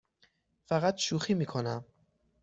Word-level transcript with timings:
فقط 0.65 0.97
شوخی 0.97 1.33
می 1.33 1.45
کنم. 1.45 1.85